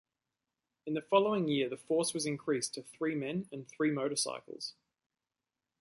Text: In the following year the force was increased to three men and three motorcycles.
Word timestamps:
In 0.87 0.95
the 0.95 1.03
following 1.03 1.47
year 1.47 1.69
the 1.69 1.77
force 1.77 2.11
was 2.11 2.25
increased 2.25 2.73
to 2.73 2.81
three 2.81 3.13
men 3.13 3.47
and 3.51 3.67
three 3.67 3.91
motorcycles. 3.91 4.73